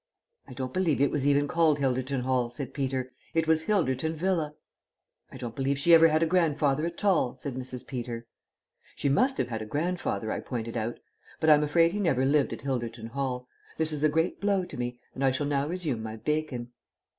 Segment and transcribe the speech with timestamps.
[0.47, 3.11] "I don't believe it was even called Hilderton Hall," said Peter.
[3.35, 4.55] "It was Hilderton Villa."
[5.31, 7.85] "I don't believe she ever had a grandfather at all," said Mrs.
[7.85, 8.25] Peter.
[8.95, 10.99] "She must have had a grandfather," I pointed out.
[11.39, 13.47] "But I'm afraid he never lived at Hilderton Hall.
[13.77, 16.71] This is a great blow to me, and I shall now resume my bacon."